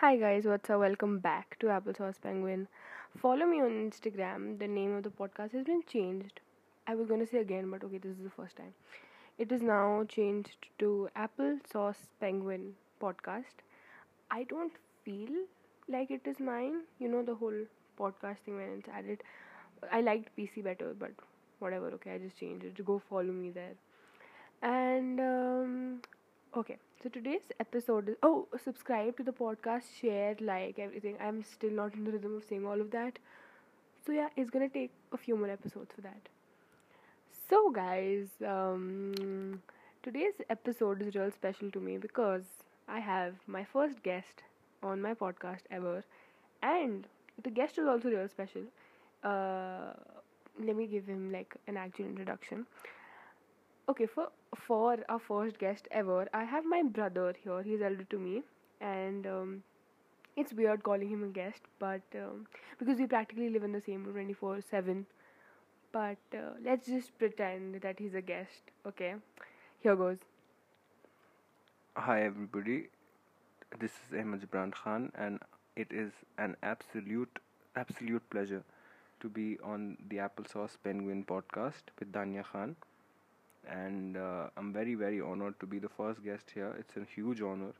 [0.00, 0.80] Hi guys, what's up?
[0.80, 2.68] Welcome back to Applesauce Penguin.
[3.20, 4.58] Follow me on Instagram.
[4.58, 6.40] The name of the podcast has been changed.
[6.86, 8.72] I was gonna say again, but okay, this is the first time.
[9.36, 13.60] It is now changed to Applesauce Penguin Podcast.
[14.30, 14.72] I don't
[15.04, 15.36] feel
[15.86, 16.80] like it is mine.
[16.98, 17.60] You know the whole
[17.98, 19.22] podcast thing when it's added.
[19.92, 21.12] I liked PC better, but
[21.58, 21.88] whatever.
[21.98, 22.84] Okay, I just changed it.
[22.86, 23.74] Go follow me there.
[24.62, 26.02] And um,
[26.56, 31.16] okay, so today's episode is oh, subscribe to the podcast, share, like everything.
[31.20, 33.18] I'm still not in the rhythm of saying all of that.
[34.06, 36.28] So yeah, it's gonna take a few more episodes for that.
[37.48, 39.62] So guys, um,
[40.02, 42.42] today's episode is real special to me because
[42.88, 44.42] I have my first guest
[44.82, 46.04] on my podcast ever,
[46.62, 47.06] and
[47.42, 48.62] the guest is also real special.
[49.24, 49.92] Uh,
[50.62, 52.66] let me give him like an actual introduction.
[53.88, 54.28] Okay, for
[54.66, 57.62] for our first guest ever, I have my brother here.
[57.62, 58.42] He's elder to me,
[58.80, 59.62] and um,
[60.36, 62.46] it's weird calling him a guest, but um,
[62.78, 65.06] because we practically live in the same room twenty four seven.
[65.92, 68.72] But uh, let's just pretend that he's a guest.
[68.86, 69.14] Okay,
[69.82, 70.18] here goes.
[71.96, 72.88] Hi everybody,
[73.78, 75.40] this is Ahmed Jibran Khan, and
[75.76, 77.38] it is an absolute,
[77.76, 78.62] absolute pleasure
[79.20, 82.76] to be on the Applesauce Penguin podcast with Danya Khan.
[83.66, 86.74] And uh, I'm very, very honored to be the first guest here.
[86.78, 87.72] It's a huge honor,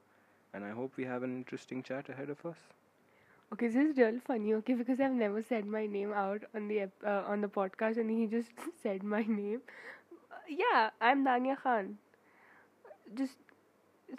[0.53, 2.59] and I hope we have an interesting chat ahead of us.
[3.53, 4.55] Okay, this is real funny.
[4.55, 7.97] Okay, because I've never said my name out on the ep- uh, on the podcast,
[7.99, 8.51] and he just
[8.83, 9.63] said my name.
[10.31, 11.99] Uh, yeah, I'm Danya Khan.
[13.15, 13.37] Just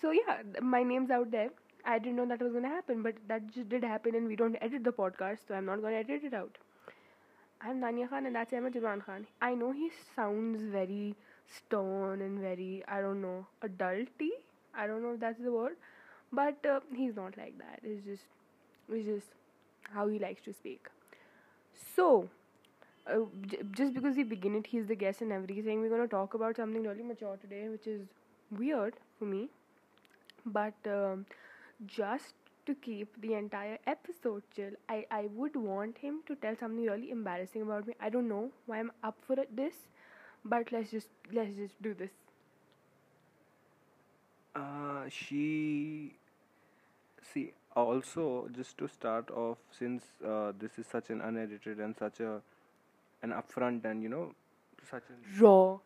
[0.02, 1.50] so yeah, my name's out there.
[1.86, 4.56] I didn't know that was gonna happen, but that just did happen, and we don't
[4.62, 6.58] edit the podcast, so I'm not gonna edit it out.
[7.62, 9.26] I'm Danya Khan, and that's Ahmed Jibran Khan.
[9.42, 11.16] I know he sounds very
[11.58, 14.32] stern and very I don't know adulty.
[14.74, 15.76] I don't know if that's the word,
[16.32, 17.80] but uh, he's not like that.
[17.84, 18.24] It's just
[18.90, 19.28] it's just
[19.94, 20.88] how he likes to speak.
[21.96, 22.30] So,
[23.08, 25.82] uh, j- just because we begin it, he's the guest and everything.
[25.82, 28.02] We're gonna talk about something really mature today, which is
[28.52, 29.50] weird for me,
[30.46, 31.26] but um,
[31.86, 32.34] just
[32.66, 37.12] to keep the entire episode chill, I I would want him to tell something really
[37.12, 37.96] embarrassing about me.
[38.00, 39.76] I don't know why I'm up for it, this,
[40.46, 42.12] but let's just let's just do this.
[44.56, 46.14] Uh, she,
[47.34, 52.20] see, also just to start off, since uh, this is such an unedited and such
[52.20, 52.42] a
[53.24, 54.34] an upfront and you know
[54.90, 55.80] such a Raw.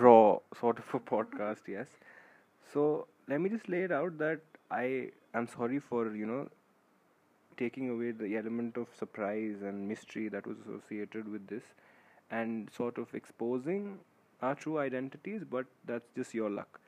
[0.00, 1.86] raw sort of a podcast yes
[2.72, 4.40] so let me just lay it out that
[4.70, 6.48] i am sorry for you know
[7.56, 11.62] taking away the element of surprise and mystery that was associated with this
[12.30, 13.98] and sort of exposing
[14.42, 16.80] our true identities but that's just your luck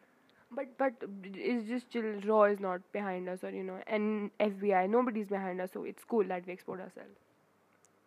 [0.50, 0.94] But but
[1.34, 2.20] it's just chill.
[2.24, 6.04] Raw is not behind us, or you know, and FBI nobody's behind us, so it's
[6.04, 7.18] cool that we export ourselves.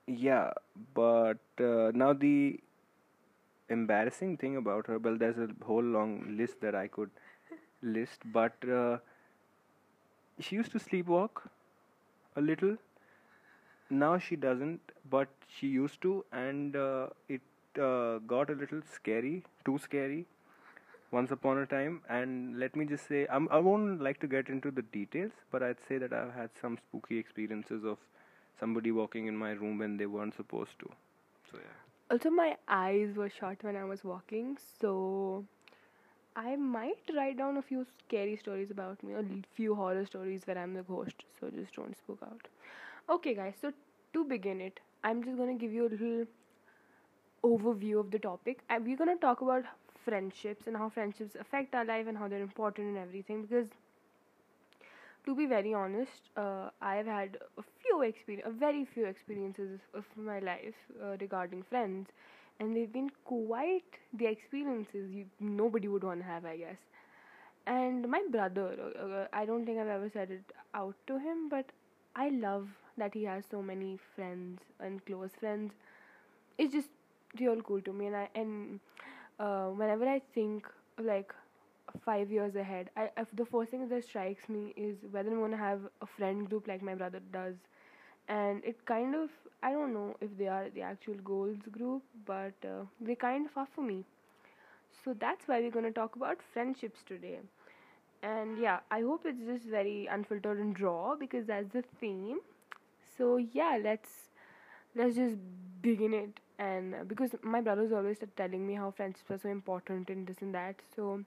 [0.07, 0.51] yeah
[0.93, 2.59] but uh, now the
[3.69, 7.09] embarrassing thing about her well there's a whole long list that i could
[7.81, 8.97] list but uh,
[10.39, 11.41] she used to sleepwalk
[12.35, 12.77] a little
[13.89, 15.27] now she doesn't but
[15.57, 17.41] she used to and uh, it
[17.81, 20.25] uh, got a little scary too scary
[21.11, 24.49] once upon a time and let me just say I'm, i won't like to get
[24.49, 27.97] into the details but i'd say that i've had some spooky experiences of
[28.59, 30.89] somebody walking in my room when they weren't supposed to
[31.51, 31.77] so yeah
[32.13, 34.91] Also, my eyes were shut when I was walking, so
[36.35, 39.23] I might write down a few scary stories about me, a
[39.55, 41.25] few horror stories where I'm the ghost.
[41.39, 42.47] So just don't spook out.
[43.09, 43.55] Okay, guys.
[43.61, 43.73] So
[44.13, 46.25] to begin it, I'm just gonna give you a little
[47.43, 48.59] overview of the topic.
[48.69, 49.63] And we're gonna talk about
[50.05, 53.41] friendships and how friendships affect our life and how they're important and everything.
[53.43, 53.67] Because
[55.25, 60.05] to be very honest, uh, I've had a few experience, a very few experiences of
[60.15, 62.09] my life uh, regarding friends,
[62.59, 66.77] and they've been quite the experiences you nobody would want to have, I guess.
[67.67, 70.43] And my brother, uh, uh, I don't think I've ever said it
[70.73, 71.65] out to him, but
[72.15, 75.73] I love that he has so many friends and close friends.
[76.57, 76.89] It's just
[77.39, 78.79] real cool to me, and I and
[79.39, 80.67] uh, whenever I think
[81.01, 81.33] like
[82.05, 85.81] five years ahead, I the first thing that strikes me is whether I'm gonna have
[86.01, 87.55] a friend group like my brother does,
[88.27, 89.29] and it kind of
[89.63, 93.57] I don't know if they are the actual goals group, but uh, they kind of
[93.57, 94.05] are for me.
[95.03, 97.39] So that's why we're gonna talk about friendships today.
[98.21, 102.39] And yeah, I hope it's just very unfiltered and raw because that's the theme.
[103.17, 104.09] So yeah, let's
[104.95, 105.35] let's just
[105.81, 106.39] begin it.
[106.59, 110.53] And because my brother's always telling me how friendships are so important and this and
[110.53, 111.23] that, so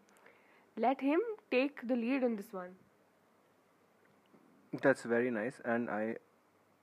[0.77, 2.75] let him take the lead on this one.
[4.83, 6.17] That's very nice, and I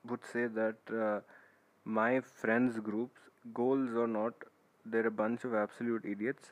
[0.07, 1.21] would say that uh,
[1.85, 3.19] my friends groups,
[3.53, 4.33] goals or not,
[4.85, 6.51] they're a bunch of absolute idiots.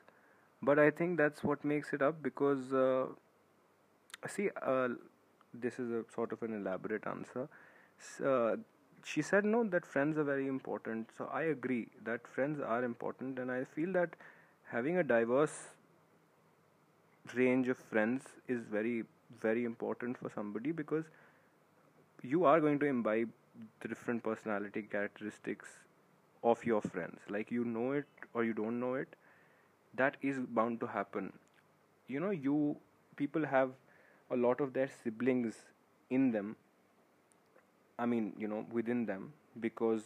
[0.61, 3.07] But I think that's what makes it up because, uh,
[4.27, 4.89] see, uh,
[5.53, 7.47] this is a sort of an elaborate answer.
[7.99, 8.57] S- Uh,
[9.03, 11.11] she said no, that friends are very important.
[11.17, 14.15] So I agree that friends are important, and I feel that
[14.75, 15.57] having a diverse
[17.35, 19.03] range of friends is very,
[19.41, 21.05] very important for somebody because
[22.23, 23.29] you are going to imbibe
[23.81, 25.67] the different personality characteristics
[26.43, 29.15] of your friends like you know it or you don't know it
[29.95, 31.31] that is bound to happen
[32.07, 32.77] you know you
[33.17, 33.71] people have
[34.31, 35.55] a lot of their siblings
[36.09, 36.55] in them
[37.99, 40.03] i mean you know within them because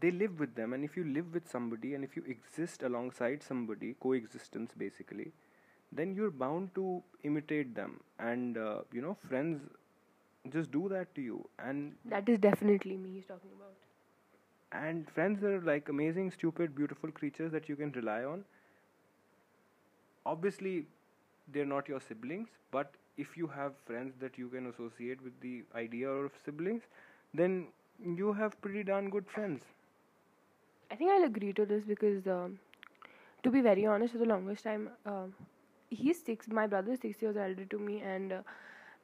[0.00, 0.72] they live with them.
[0.72, 5.32] And if you live with somebody and if you exist alongside somebody coexistence basically
[5.92, 8.00] then you're bound to imitate them.
[8.18, 9.60] And uh, you know friends
[10.50, 11.48] just do that to you.
[11.58, 13.74] And That is definitely me he's talking about.
[14.72, 18.44] and friends are like amazing stupid beautiful creatures that you can rely on.
[20.26, 20.86] Obviously
[21.48, 25.62] they're not your siblings but if you have friends that you can associate with the
[25.74, 26.82] idea of siblings
[27.34, 27.66] then
[28.22, 29.62] you have pretty darn good friends
[30.90, 32.58] I think I'll agree to this because, um,
[33.42, 35.34] to be very honest, for the longest time, um,
[35.90, 36.48] he's six.
[36.48, 38.42] My brother is six years older to me, and uh,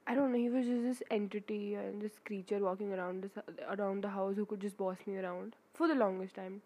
[0.07, 0.39] I don't know.
[0.39, 3.39] He was just this entity and this creature walking around this
[3.79, 6.61] around the house who could just boss me around for the longest time.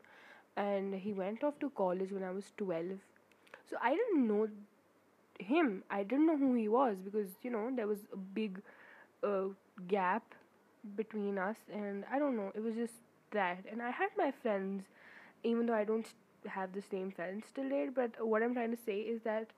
[0.56, 2.98] And he went off to college when I was twelve,
[3.70, 4.48] so I didn't know
[5.42, 5.84] him.
[5.90, 8.60] I didn't know who he was because you know there was a big
[9.22, 9.48] uh,
[9.88, 10.22] gap
[10.96, 12.52] between us, and I don't know.
[12.54, 12.94] It was just
[13.32, 14.84] that, and I had my friends
[15.44, 16.06] even though I don't
[16.46, 19.48] have the same friends till date, but what I'm trying to say is that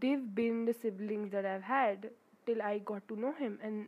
[0.00, 2.10] they've been the siblings that I've had
[2.46, 3.86] till I got to know him, and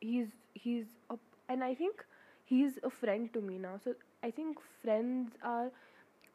[0.00, 1.16] he's he's a,
[1.48, 2.04] and I think
[2.44, 3.80] he's a friend to me now.
[3.84, 5.70] So I think friends are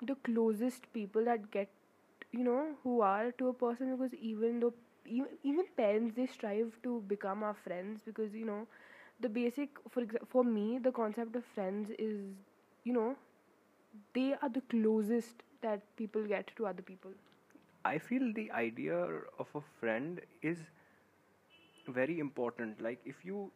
[0.02, 1.70] the closest people that get
[2.32, 4.74] you know who are to a person because even though
[5.06, 8.68] even, parents they strive to become our friends because you know
[9.20, 12.20] the basic for exa- for me the concept of friends is
[12.84, 13.16] you know
[14.14, 17.12] they are the closest that people get to other people.
[17.90, 18.98] i feel the idea
[19.44, 20.60] of a friend is
[21.88, 22.82] very important.
[22.82, 23.52] Like if you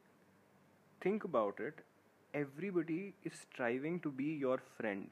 [1.03, 1.81] think about it
[2.39, 5.09] everybody is striving to be your friend.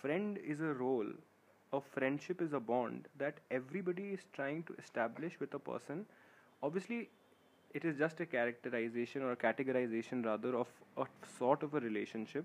[0.00, 1.10] Friend is a role
[1.72, 6.06] a friendship is a bond that everybody is trying to establish with a person.
[6.62, 7.08] Obviously
[7.74, 11.04] it is just a characterization or a categorization rather of a
[11.38, 12.44] sort of a relationship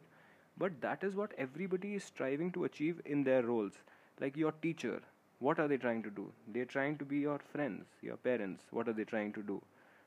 [0.58, 3.74] but that is what everybody is striving to achieve in their roles.
[4.20, 5.02] Like your teacher
[5.40, 6.32] what are they trying to do?
[6.48, 9.62] They're trying to be your friends your parents what are they trying to do?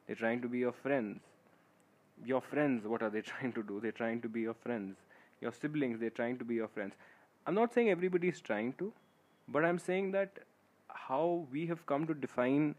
[0.07, 1.21] They're trying to be your friends.
[2.25, 3.81] Your friends what are they trying to do?
[3.81, 4.97] They're trying to be your friends.
[5.41, 6.95] Your siblings they're trying to be your friends.
[7.47, 8.93] I'm not saying everybody is trying to
[9.49, 10.39] but i'm saying that
[10.89, 12.75] how we have come to define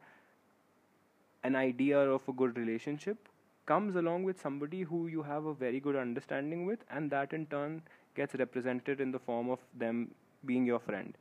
[1.43, 3.29] an idea of a good relationship
[3.65, 7.45] comes along with somebody who you have a very good understanding with and that in
[7.47, 7.81] turn
[8.15, 10.09] gets represented in the form of them
[10.45, 11.17] being your friend.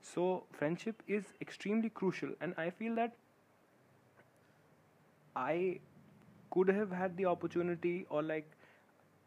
[0.00, 3.12] So friendship is extremely crucial and i feel that
[5.36, 5.78] i
[6.50, 8.50] could have had the opportunity or like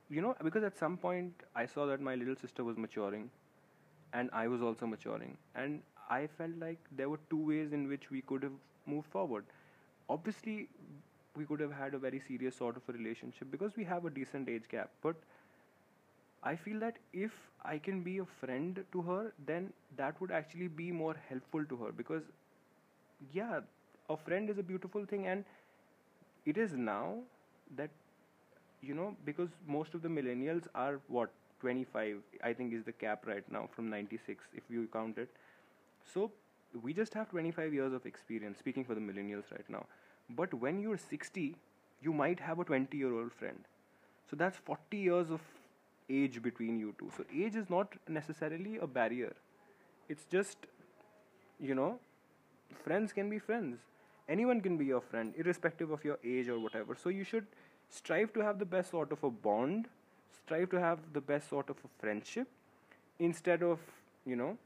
[0.10, 3.30] you know because at some point i saw that my little sister was maturing
[4.14, 5.38] and i was also maturing.
[5.56, 9.46] And i felt like there were two ways in which we could have moved forward.
[10.10, 10.70] Obviously
[11.36, 14.10] we could have had a very serious sort of a relationship because we have a
[14.10, 14.92] decent age gap.
[15.02, 15.16] But
[16.50, 17.38] i feel that if
[17.72, 19.20] i can be a friend to her
[19.52, 22.24] then that would actually be more helpful to her because
[23.32, 23.60] yeah
[24.10, 25.46] a friend is a beautiful thing and
[26.46, 27.20] it is now
[27.76, 27.90] that
[28.82, 31.32] you know because most of the millennials are what
[31.64, 35.30] 25 i think is the cap right now from 96 if you count it.
[36.14, 36.32] So
[36.86, 39.86] we just have 25 years of experience speaking for the millennials right now.
[40.42, 41.56] But when you're 60
[42.08, 43.70] you might have a 20 year old friend.
[44.30, 45.42] So that's 40 years of
[46.10, 47.10] age between you two.
[47.18, 49.34] So age is not necessarily a barrier.
[50.10, 50.70] It's just
[51.60, 52.00] you know
[52.84, 53.78] friends can be friends.
[54.28, 56.96] Anyone can be your friend irrespective of your age or whatever.
[57.02, 57.48] So you should
[57.90, 59.88] strive to have the best sort of a bond
[60.42, 62.48] strive to have the best sort of a friendship
[63.20, 63.80] instead of
[64.26, 64.58] you know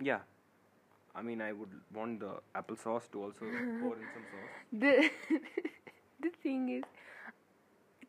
[0.00, 0.20] yeah
[1.14, 3.46] i mean i would want the applesauce to also
[3.80, 5.10] pour in some sauce The
[6.24, 6.84] the thing is,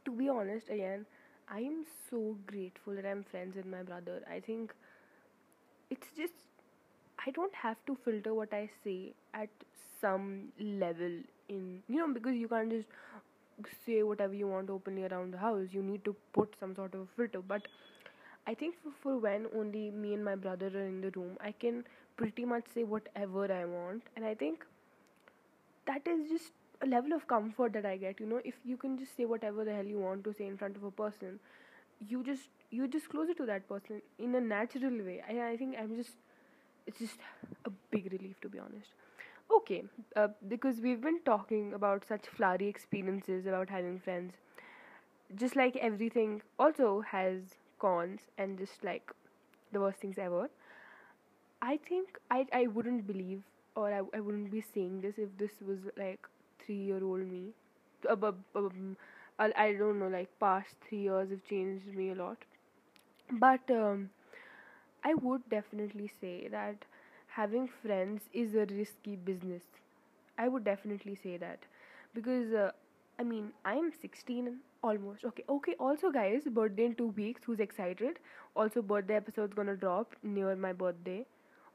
[0.06, 1.06] to be honest, again,
[1.50, 4.22] I am so grateful that I'm friends with my brother.
[4.30, 4.74] I think
[5.90, 6.34] it's just
[7.26, 9.50] I don't have to filter what I say at
[10.02, 12.88] some level in you know because you can't just
[13.86, 15.68] say whatever you want openly around the house.
[15.72, 17.42] You need to put some sort of a filter.
[17.42, 17.68] But
[18.48, 21.52] I think for, for when only me and my brother are in the room, I
[21.52, 21.84] can
[22.18, 24.04] pretty much say whatever I want.
[24.16, 24.66] And I think
[25.88, 28.20] that is just a level of comfort that I get.
[28.20, 30.58] You know, if you can just say whatever the hell you want to say in
[30.58, 31.40] front of a person,
[32.08, 35.22] you just you just closer to that person in a natural way.
[35.30, 36.16] I I think I'm just
[36.88, 37.18] it's just
[37.66, 38.92] a big relief to be honest.
[39.50, 39.84] Okay,
[40.16, 44.34] uh, because we've been talking about such flowery experiences about having friends.
[45.36, 49.12] Just like everything also has cons and just like
[49.72, 50.50] the worst things ever.
[51.62, 53.44] I think I I wouldn't believe
[53.76, 56.28] or I, I wouldn't be saying this if this was like
[56.60, 57.54] three year old me.
[58.10, 58.96] Um,
[59.40, 62.38] I, I don't know like past three years have changed me a lot.
[63.32, 64.10] But um,
[65.04, 66.86] I would definitely say that
[67.36, 69.64] having friends is a risky business.
[70.38, 71.60] I would definitely say that
[72.14, 72.72] because uh,
[73.20, 75.26] I mean I'm 16 almost.
[75.26, 75.76] Okay, okay.
[75.80, 77.42] Also, guys, birthday in two weeks.
[77.46, 78.20] Who's excited?
[78.56, 81.26] Also, birthday episode's gonna drop near my birthday.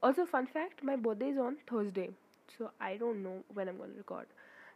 [0.03, 2.09] Also, fun fact: my birthday is on Thursday,
[2.57, 4.27] so I don't know when I'm gonna record.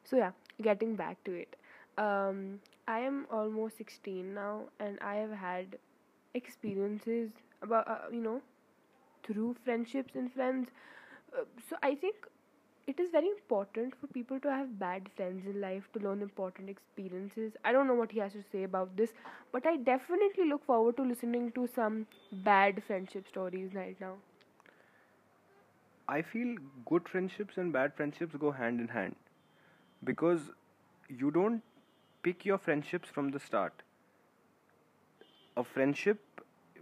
[0.04, 1.56] So yeah, getting back to it.
[1.98, 5.78] Um, I am almost 16 now, and I have had
[6.34, 8.42] experiences about uh, you know
[9.26, 10.70] through friendships and friends.
[11.38, 12.16] Uh, so I think
[12.88, 16.70] it is very important for people to have bad friends in life to learn important
[16.70, 17.54] experiences.
[17.64, 19.14] I don't know what he has to say about this,
[19.52, 24.16] but I definitely look forward to listening to some bad friendship stories right now.
[26.08, 26.56] I feel
[26.86, 29.16] good friendships and bad friendships go hand in hand
[30.04, 30.52] because
[31.10, 31.62] you don't
[32.24, 33.84] pick your friendships from the start.
[35.58, 36.20] A friendship,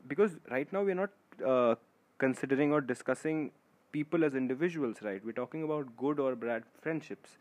[0.08, 1.12] because right now we're not
[1.46, 1.76] uh,
[2.18, 3.52] considering or discussing
[3.92, 5.24] people as individuals, right?
[5.24, 7.38] We're talking about good or bad friendships.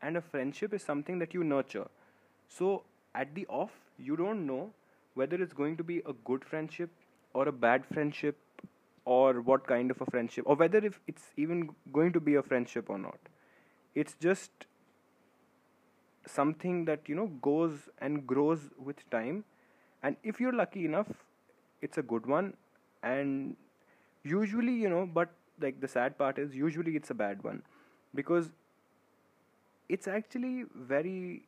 [0.00, 1.88] And a friendship is something that you nurture.
[2.48, 2.82] So
[3.14, 4.70] at the off, you don't know
[5.14, 6.90] whether it's going to be a good friendship
[7.34, 8.36] or a bad friendship
[9.04, 12.42] or what kind of a friendship or whether if it's even going to be a
[12.42, 13.18] friendship or not
[13.94, 14.66] it's just
[16.26, 19.44] something that you know goes and grows with time
[20.02, 21.08] and if you're lucky enough
[21.80, 22.54] it's a good one
[23.02, 23.56] and
[24.24, 27.62] usually you know but like the sad part is usually it's a bad one.
[28.14, 28.50] Because
[29.88, 31.42] it's actually very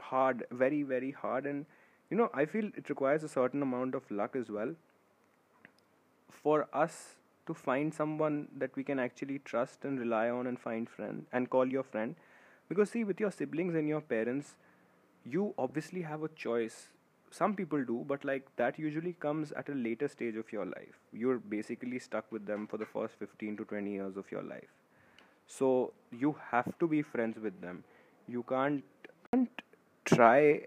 [0.00, 1.64] hard very very hard and
[2.10, 4.74] you know i feel it requires a certain amount of luck as well
[6.30, 7.16] for us
[7.46, 11.50] to find someone that we can actually trust and rely on and find friend and
[11.50, 12.14] call your friend.
[12.68, 14.56] Because see with your siblings and your parents
[15.24, 16.88] you obviously have a choice
[17.36, 20.98] some people do but like that usually comes at a later stage of your life.
[21.12, 24.72] You're basically stuck with them for the first 15 to 20 years of your life.
[25.46, 27.82] So you have to be friends with them.
[28.28, 28.84] You can't,
[29.30, 29.62] can't
[30.04, 30.66] try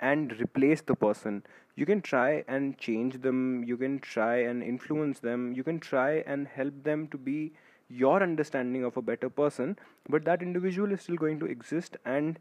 [0.00, 1.42] and replace the person.
[1.76, 3.64] You can try and change them.
[3.64, 5.52] You can try and influence them.
[5.52, 7.52] You can try and help them to be
[7.88, 9.76] your understanding of a better person
[10.08, 12.38] but that individual is still going to exist and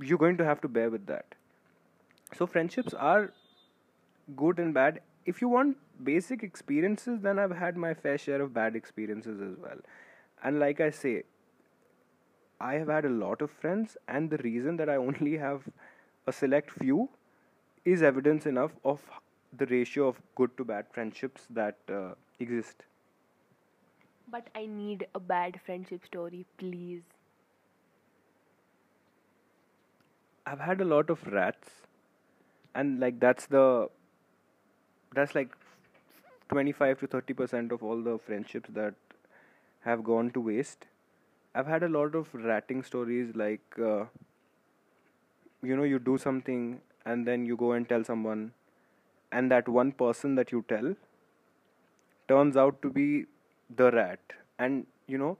[0.00, 1.34] you're going to have to bear with that
[2.38, 3.32] so friendships are
[4.36, 8.52] good and bad if you want basic experiences then i've had my fair share of
[8.54, 9.78] bad experiences as well
[10.42, 11.14] and like i say
[12.60, 15.68] i have had a lot of friends and the reason that i only have
[16.26, 17.08] a select few
[17.84, 19.00] is evidence enough of
[19.56, 22.84] the ratio of good to bad friendships that uh, exist.
[24.28, 27.02] But I need a bad friendship story, please.
[30.46, 31.70] I've had a lot of rats,
[32.76, 33.88] and like that's the
[35.14, 35.50] that's like
[36.48, 38.94] 25 to 30 percent of all the friendships that
[39.80, 40.86] have gone to waste.
[41.54, 44.04] I've had a lot of ratting stories like uh,
[45.62, 48.52] you know you do something and then you go and tell someone
[49.32, 50.94] and that one person that you tell
[52.28, 53.26] turns out to be
[53.76, 55.36] the rat and you know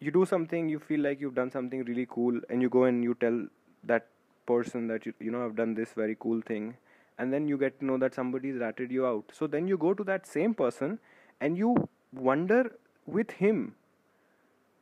[0.00, 3.04] you do something you feel like you've done something really cool and you go and
[3.04, 3.46] you tell
[3.84, 4.06] that
[4.46, 6.76] person that you you know I've done this very cool thing
[7.18, 9.24] and then you get to know that somebody's ratted you out.
[9.32, 10.98] So then you go to that same person
[11.40, 13.74] and you wonder with him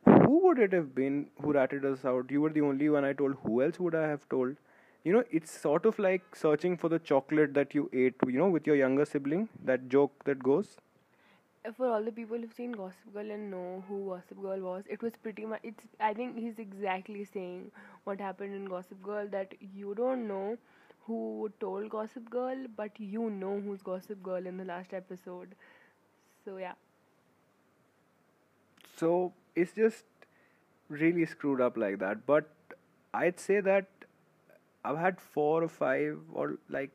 [0.05, 2.31] who would it have been who ratted us out?
[2.31, 3.35] You were the only one i told.
[3.43, 4.55] Who else would i have told?
[5.03, 8.49] You know it's sort of like searching for the chocolate that you ate you know
[8.49, 10.77] with your younger sibling that joke that goes
[11.77, 15.01] For all the people who've seen Gossip Girl and know who Gossip Girl was, it
[15.01, 15.61] was pretty much.
[15.63, 15.85] It's.
[15.99, 17.71] I think he's exactly saying
[18.03, 19.27] what happened in Gossip Girl.
[19.27, 20.57] That you don't know
[21.07, 25.55] who told Gossip Girl, but you know who's Gossip Girl in the last episode.
[26.45, 26.73] So yeah.
[28.99, 30.03] so it's just
[30.89, 32.49] really screwed up like that but
[33.13, 33.85] I'd say that
[34.85, 36.91] I've had four or five, or like,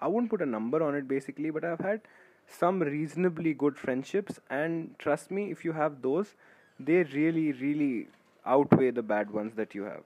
[0.00, 2.00] I wouldn't put a number on it basically, but I've had
[2.48, 6.34] some reasonably good friendships, and trust me, if you have those,
[6.78, 8.08] they really, really
[8.44, 10.02] outweigh the bad ones that you have.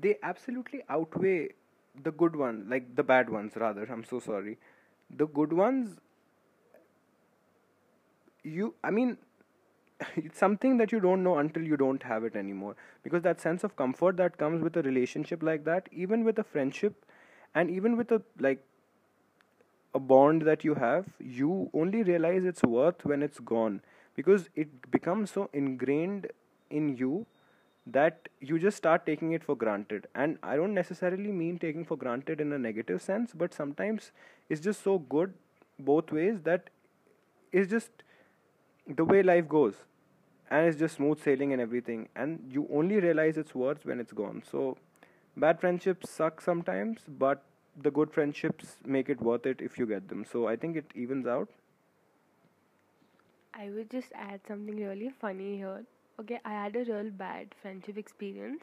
[0.00, 1.50] They absolutely outweigh
[2.02, 3.84] the good ones like the bad ones, rather.
[3.84, 4.58] I'm so sorry.
[5.16, 5.98] The good ones,
[8.42, 9.18] you, I mean,
[10.16, 13.64] it's something that you don't know until you don't have it anymore because that sense
[13.64, 17.04] of comfort that comes with a relationship like that even with a friendship
[17.54, 18.62] and even with a like
[19.96, 21.06] a bond that you have
[21.38, 23.80] you only realize its worth when it's gone.
[24.14, 26.28] Because it becomes so ingrained
[26.70, 27.26] in you
[27.86, 30.06] that you just start taking it for granted.
[30.14, 34.10] And i don't necessarily mean taking for granted in a negative sense but sometimes
[34.48, 35.34] it's just so good
[35.90, 36.70] both ways that
[37.52, 37.90] it's just
[38.86, 39.74] the way life goes.
[40.50, 42.08] And it's just smooth sailing and everything.
[42.14, 44.42] And you only realize its worth when it's gone.
[44.50, 44.76] So
[45.36, 47.42] bad friendships suck sometimes but
[47.82, 50.90] the good friendships make it worth it if you get them so i think it
[50.94, 51.48] evens out
[53.54, 55.84] I would just add something really funny here.
[56.20, 58.62] Okay, I had a real bad friendship experience,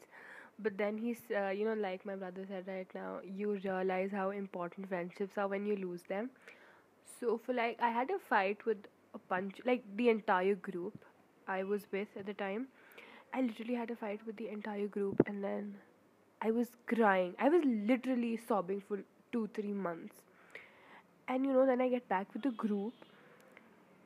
[0.58, 4.30] but then he's, uh, you know, like my brother said right now, you realize how
[4.30, 6.30] important friendships are when you lose them.
[7.20, 8.78] So, for like, I had a fight with
[9.14, 10.98] a bunch, like the entire group
[11.48, 12.68] I was with at the time.
[13.32, 15.74] I literally had a fight with the entire group, and then
[16.44, 17.34] I was crying.
[17.40, 19.00] I was literally sobbing for
[19.32, 20.14] two, three months.
[21.26, 22.92] And you know, then I get back with the group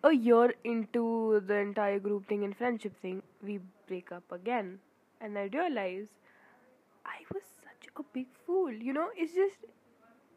[0.04, 4.78] a year into the entire group thing and friendship thing, we break up again.
[5.20, 6.06] And I realize
[7.04, 8.72] I was such a big fool.
[8.72, 9.56] You know, it's just,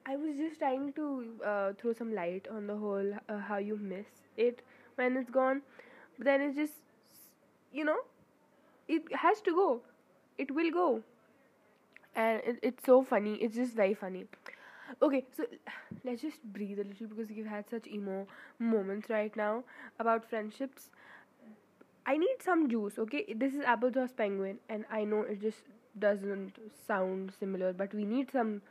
[0.05, 3.77] I was just trying to uh, throw some light on the whole uh, how you
[3.77, 4.62] miss it
[4.96, 5.62] when it's gone.
[6.17, 6.74] But then it's just,
[7.72, 8.00] you know,
[8.88, 9.81] it has to go.
[10.38, 11.03] It will go.
[12.15, 13.36] And it, it's so funny.
[13.36, 14.26] It's just very funny.
[15.02, 15.45] Okay, so
[16.04, 18.28] let's just breathe a little because we've had such emo
[18.60, 19.63] moments right now
[20.00, 20.89] about friendships.
[22.06, 23.34] I need some juice, okay?
[23.34, 25.60] This is Applesauce Penguin, and I know it just
[26.00, 26.54] doesn't
[26.88, 28.62] sound similar, but we need some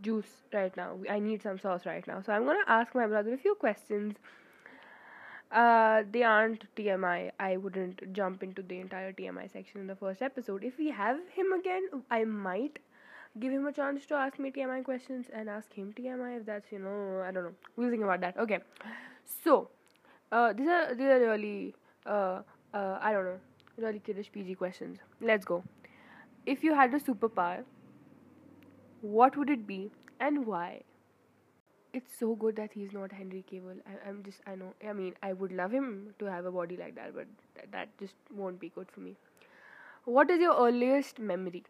[0.00, 0.96] juice right now.
[1.10, 2.22] I need some sauce right now.
[2.22, 4.14] So I'm gonna ask my brother a few questions.
[5.50, 7.30] Uh, they aren't TMI.
[7.40, 10.62] I wouldn't jump into the entire TMI section in the first episode.
[10.62, 12.78] If we have him again, I might
[13.40, 16.70] give him a chance to ask me TMI questions and ask him TMI if that's
[16.70, 17.54] you know I don't know.
[17.76, 18.36] We'll think about that.
[18.36, 18.58] Okay,
[19.44, 19.70] so
[20.32, 21.74] uh, these are these are really
[22.06, 22.40] uh,
[22.74, 23.40] uh, I don't know
[23.78, 24.98] really kiddish PG questions.
[25.20, 25.62] Let's go.
[26.46, 27.64] If you had a superpower,
[29.00, 30.82] what would it be and why?
[31.98, 33.78] It's so good that he's not Henry Cavill.
[33.92, 34.74] I, I'm just I know.
[34.88, 37.96] I mean, I would love him to have a body like that, but th- that
[37.98, 39.16] just won't be good for me.
[40.04, 41.64] What is your earliest memory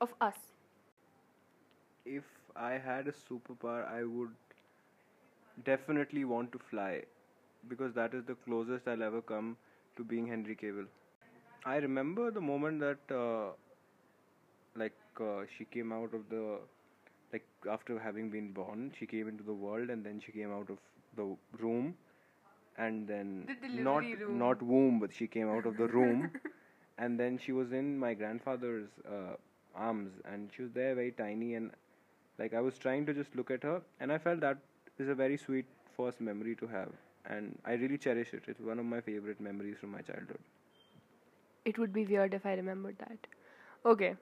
[0.00, 0.36] of us?
[2.04, 2.24] if
[2.56, 4.34] i had a superpower i would
[5.64, 7.02] definitely want to fly
[7.68, 9.56] because that is the closest i'll ever come
[9.96, 10.88] to being henry cavill
[11.74, 13.50] i remember the moment that uh,
[14.76, 16.58] like uh, she came out of the
[17.34, 20.70] like after having been born she came into the world and then she came out
[20.70, 20.78] of
[21.16, 21.26] the
[21.64, 21.94] room
[22.76, 24.38] and then The not room.
[24.42, 26.30] not womb but she came out of the room
[26.98, 29.36] and then she was in my grandfather's uh,
[29.74, 31.70] arms and she was there very tiny and
[32.38, 34.58] like i was trying to just look at her and i felt that
[34.98, 35.66] is a very sweet
[35.96, 36.90] first memory to have
[37.26, 40.40] and i really cherish it it's one of my favorite memories from my childhood
[41.64, 43.26] It would be weird if I remembered that.
[43.84, 44.16] Okay.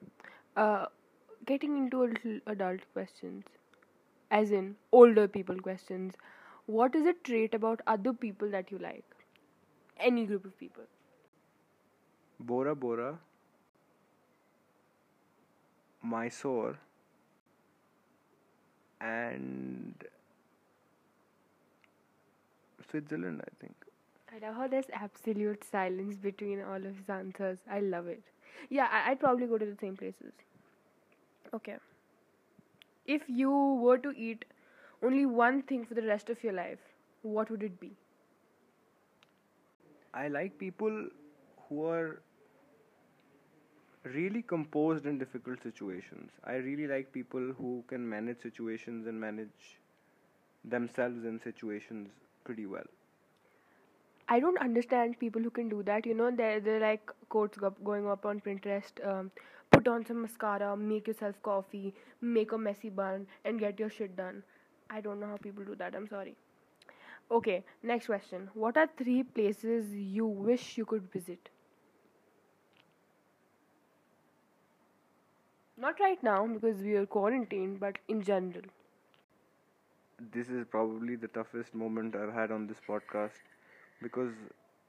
[0.55, 0.87] Uh,
[1.45, 3.45] getting into a little adult questions,
[4.31, 6.15] as in older people questions.
[6.65, 9.05] What is a trait about other people that you like?
[9.99, 10.83] Any group of people.
[12.39, 13.19] bora bora
[16.01, 16.77] mysore
[19.01, 19.95] and
[22.89, 23.75] switzerland i think
[24.35, 27.59] I love how there's absolute silence between all of his answers.
[27.69, 28.23] I love it.
[28.67, 30.33] Yeah, I- I'd probably go to the same places.
[31.53, 31.77] Okay.
[33.05, 34.45] If you were to eat
[35.01, 36.79] only one thing for the rest of your life,
[37.21, 37.97] what would it be?
[40.13, 41.09] I like people
[41.69, 42.21] who are
[44.03, 46.31] really composed in difficult situations.
[46.43, 49.79] I really like people who can manage situations and manage
[50.63, 52.09] themselves in situations
[52.43, 52.87] pretty well.
[54.29, 56.05] I don't understand people who can do that.
[56.05, 58.91] You know, they're, they're like quotes go- going up on Pinterest.
[59.07, 59.31] Um,
[59.73, 64.15] put on some mascara, make yourself coffee, make a messy bun, and get your shit
[64.15, 64.43] done.
[64.89, 65.95] I don't know how people do that.
[65.95, 66.35] I'm sorry.
[67.31, 68.49] Okay, next question.
[68.53, 71.49] What are three places you wish you could visit?
[75.77, 78.63] Not right now because we are quarantined, but in general.
[80.31, 83.41] This is probably the toughest moment I've had on this podcast
[84.01, 84.33] because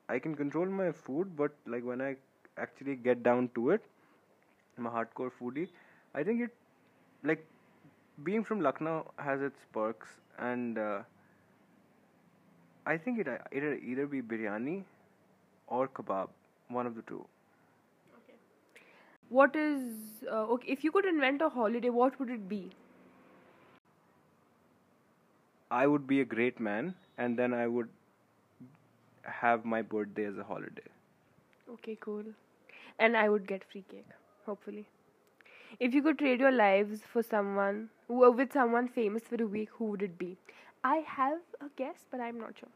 [0.08, 2.16] I can control my food, but like when I
[2.58, 3.84] actually get down to it,
[4.78, 5.68] I'm a hardcore foodie.
[6.14, 6.50] I think it,
[7.22, 7.46] like,
[8.22, 10.08] being from Lucknow has its perks,
[10.38, 11.02] and uh,
[12.86, 14.84] I think it it'll either be biryani
[15.66, 16.28] or kebab,
[16.68, 17.26] one of the two.
[19.28, 20.72] What is uh, okay?
[20.72, 22.70] If you could invent a holiday, what would it be?
[25.70, 27.88] I would be a great man, and then I would
[29.24, 30.88] have my birthday as a holiday.
[31.70, 32.24] Okay, cool.
[32.98, 34.06] And I would get free cake,
[34.46, 34.86] hopefully.
[35.80, 39.86] If you could trade your lives for someone with someone famous for a week, who
[39.86, 40.36] would it be?
[40.84, 42.68] I have a guess, but I'm not sure.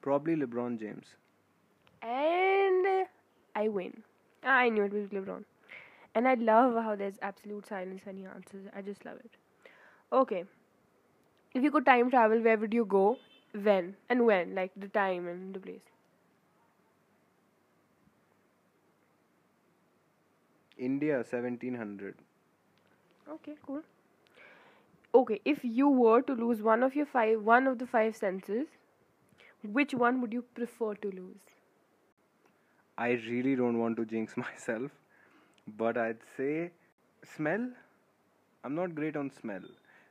[0.00, 1.06] Probably LeBron James.
[2.02, 3.06] And
[3.54, 4.02] I win.
[4.44, 5.44] Ah, I knew it was LeBron.
[6.14, 8.66] And I love how there's absolute silence when he answers.
[8.74, 9.32] I just love it.
[10.12, 10.44] Okay.
[11.54, 13.18] If you could time travel, where would you go?
[13.52, 13.96] When?
[14.08, 14.54] And when?
[14.54, 15.82] Like the time and the place.
[20.78, 22.14] India 1700.
[23.28, 23.82] Okay, cool.
[25.14, 28.66] Okay, if you were to lose one of your five one of the five senses,
[29.62, 31.54] which one would you prefer to lose?
[32.98, 34.90] I really don't want to jinx myself,
[35.76, 36.70] but I'd say
[37.36, 37.68] smell.
[38.64, 39.62] I'm not great on smell.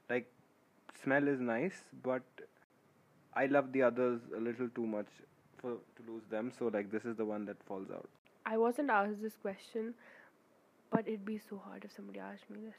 [0.09, 0.31] Like,
[1.03, 2.23] smell is nice, but
[3.33, 5.07] I love the others a little too much
[5.57, 6.51] for to lose them.
[6.57, 8.09] So like, this is the one that falls out.
[8.45, 9.93] I wasn't asked this question,
[10.91, 12.75] but it'd be so hard if somebody asked me this.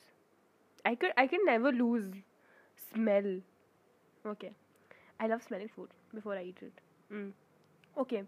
[0.84, 2.04] I could I can never lose
[2.92, 3.40] smell.
[4.26, 4.52] Okay.
[5.20, 6.80] I love smelling food before I eat it.
[7.12, 7.32] Mm.
[7.98, 8.22] Okay.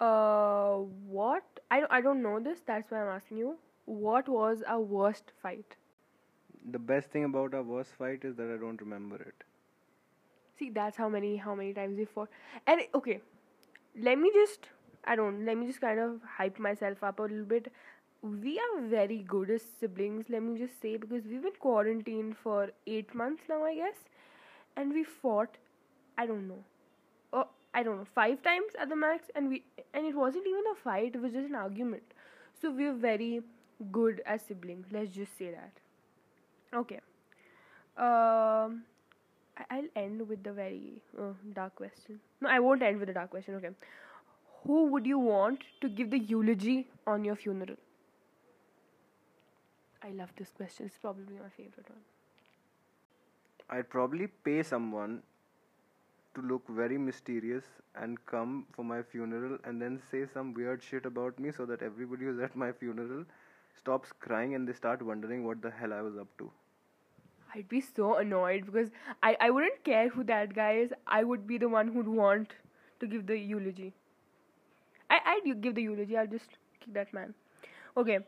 [0.00, 0.76] Uh
[1.18, 3.56] what I don't, I don't know this, that's why I'm asking you.
[3.84, 5.76] What was our worst fight?
[6.70, 9.44] The best thing about our worst fight is that I don't remember it.
[10.58, 12.30] See, that's how many how many times we fought.
[12.66, 13.20] And okay,
[14.00, 14.68] let me just
[15.04, 17.72] I don't let me just kind of hype myself up a little bit.
[18.22, 22.70] We are very good as siblings, let me just say, because we've been quarantined for
[22.86, 23.96] eight months now, I guess.
[24.76, 25.56] And we fought
[26.16, 26.64] I don't know.
[27.32, 30.62] Oh I don't know, five times at the max and we and it wasn't even
[30.72, 32.02] a fight, it was just an argument.
[32.60, 33.42] So we're very
[33.90, 35.72] good as siblings, let's just say that.
[36.74, 37.00] Okay.
[37.96, 38.84] Um
[39.70, 42.20] I'll end with the very uh, dark question.
[42.40, 43.54] No, I won't end with the dark question.
[43.56, 43.70] Okay.
[44.64, 47.76] Who would you want to give the eulogy on your funeral?
[50.04, 50.86] I love this question.
[50.86, 52.00] It's probably my favorite one.
[53.70, 55.22] I'd probably pay someone
[56.34, 61.06] to look very mysterious and come for my funeral and then say some weird shit
[61.06, 63.24] about me so that everybody who's at my funeral
[63.78, 66.50] stops crying and they start wondering what the hell I was up to.
[67.54, 68.88] I'd be so annoyed because
[69.22, 70.90] I, I wouldn't care who that guy is.
[71.06, 72.54] I would be the one who'd want
[73.00, 73.92] to give the eulogy.
[75.10, 76.16] I, I'd give the eulogy.
[76.16, 76.48] I'll just
[76.80, 77.34] kick that man.
[77.96, 78.20] Okay.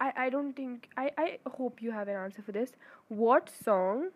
[0.00, 0.88] I, I don't think.
[0.96, 2.72] I, I hope you have an answer for this.
[3.08, 4.10] What song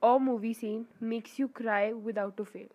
[0.00, 2.68] or movie scene makes you cry without to fail?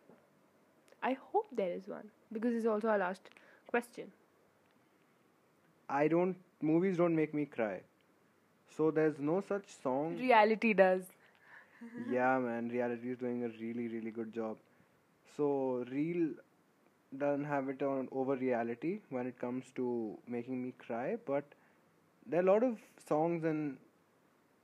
[1.02, 3.30] I hope there is one because it's also our last
[3.68, 4.12] question.
[5.90, 7.82] I don't, movies don't make me cry.
[8.76, 10.18] So there's no such song.
[10.18, 11.04] Reality does.
[12.10, 14.58] yeah, man, reality is doing a really, really good job.
[15.38, 16.30] So, reel
[17.18, 21.44] doesn't have it on over reality when it comes to making me cry, but
[22.30, 23.78] there are a lot of songs and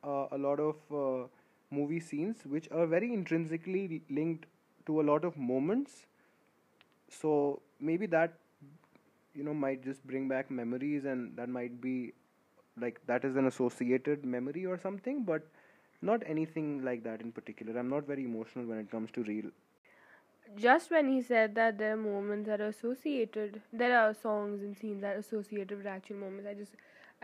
[0.03, 1.27] uh, a lot of uh,
[1.71, 4.45] movie scenes which are very intrinsically linked
[4.85, 6.05] to a lot of moments.
[7.09, 8.33] So, maybe that
[9.33, 12.13] you know might just bring back memories and that might be
[12.79, 15.47] like that is an associated memory or something but
[16.01, 19.51] not anything like that in particular i'm not very emotional when it comes to reel
[20.57, 24.77] just when he said that there are moments that are associated there are songs and
[24.77, 26.73] scenes that are associated with actual moments i just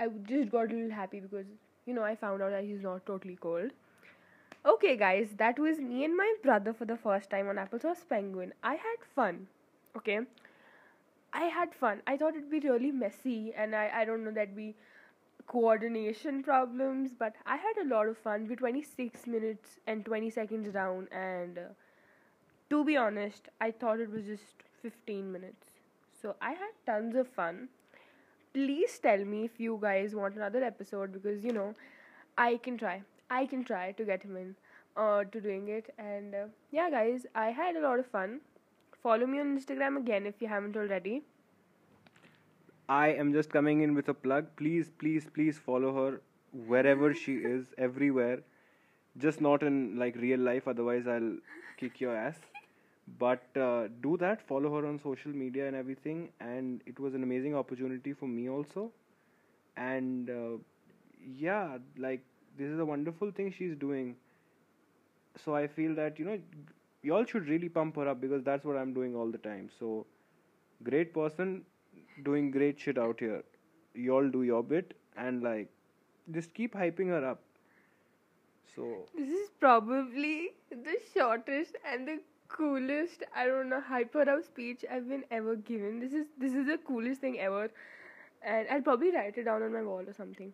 [0.04, 1.46] i just got a little happy because
[1.86, 3.72] you know i found out that he's not totally cold.
[4.72, 8.54] Okay guys that was me and my brother for the first time on applesauce penguin.
[8.64, 9.48] I had fun
[9.98, 10.20] okay?
[11.34, 12.02] I had fun.
[12.06, 14.76] I thought it'd be really messy and i i don't know that'd be
[15.48, 18.48] coordination problems but i had a lot of fun.
[18.48, 21.72] We're 26 minutes and 20 seconds down and uh,
[22.72, 25.66] to be honest, I thought it was just 15 minutes.
[26.22, 27.68] So I had tons of fun.
[28.54, 31.74] Please tell me if you guys want another episode because you know,
[32.38, 33.02] I can try.
[33.30, 34.56] I can try to get him in
[34.98, 35.94] uh, to doing it.
[35.98, 38.42] And uh, yeah, guys, I had a lot of fun.
[39.02, 41.24] Follow me on Instagram again if you haven't already.
[42.90, 44.48] I am just coming in with a plug.
[44.58, 46.22] Please, please, please follow her
[46.68, 48.42] wherever she is, everywhere.
[49.18, 51.38] Just not in like real life, otherwise I'll
[51.78, 52.51] kick your ass.
[53.20, 54.42] But uh, do that.
[54.42, 56.30] Follow her on social media and everything.
[56.40, 58.92] And it was an amazing opportunity for me also.
[59.78, 60.58] And uh,
[61.38, 62.24] yeah, like
[62.58, 64.16] this is a wonderful thing she's doing.
[65.44, 66.40] So I feel that you know,
[67.02, 69.70] y'all should really pump her up because that's what I'm doing all the time.
[69.80, 70.06] So
[70.84, 71.66] great person
[72.24, 73.44] doing great shit out here.
[73.94, 75.70] Y'all do your bit and like
[76.32, 77.42] just keep hyping her up.
[78.76, 82.20] So This is probably the shortest and the
[82.58, 86.00] coolest, I don't know, hyper up speech I've been ever given.
[86.00, 87.70] This is this is the coolest thing ever.
[88.44, 90.54] And I'll probably write it down on my wall or something.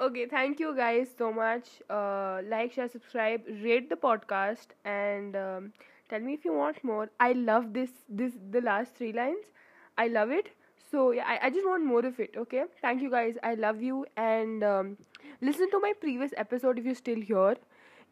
[0.00, 1.68] Okay, thank you guys so much.
[1.90, 5.72] Uh, like, share, subscribe, rate the podcast, and um,
[6.10, 7.08] tell me if you want more.
[7.20, 9.52] I love this this the last three lines.
[9.98, 10.50] I love it.
[10.90, 12.34] So yeah, I, I just want more of it.
[12.44, 13.38] Okay, thank you guys.
[13.42, 14.96] I love you, and um,
[15.40, 17.56] listen to my previous episode if you're still here.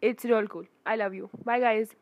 [0.00, 0.64] It's real cool.
[0.84, 1.30] I love you.
[1.44, 1.94] Bye, guys.